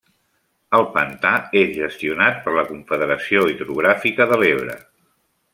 El 0.77 0.85
pantà 0.95 1.33
és 1.61 1.69
gestionat 1.75 2.41
per 2.47 2.55
la 2.57 2.65
Confederació 2.73 3.47
Hidrogràfica 3.55 4.31
de 4.33 4.45
l'Ebre. 4.45 4.79